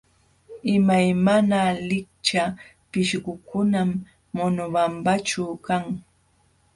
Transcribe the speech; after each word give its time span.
Imaymana 0.75 1.59
lichka 1.89 2.43
pishqukunam 2.91 3.89
Monobambaćhu 4.35 5.43
kan. 5.65 5.83